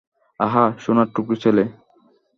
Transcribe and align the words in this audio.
আহা, 0.39 0.63
সোনার 0.83 1.07
টুকরো 1.15 1.35
ছেলে! 1.43 1.63